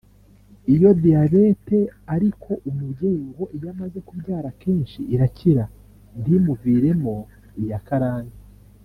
Iyo 0.73 0.89
diyabete 1.01 1.77
ariko 2.15 2.51
umubyeyi 2.69 3.21
ngo 3.29 3.43
iyo 3.55 3.67
amaze 3.73 3.97
kubyara 4.07 4.47
akenshi 4.53 4.99
irakira 5.13 5.63
ntimuviremo 6.21 7.15
iya 7.63 7.79
karande 7.87 8.37